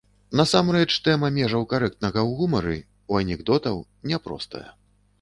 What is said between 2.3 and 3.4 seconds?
гумары, у